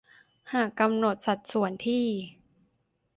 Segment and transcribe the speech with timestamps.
[0.53, 2.05] หากกำหนดสัดส่วนที่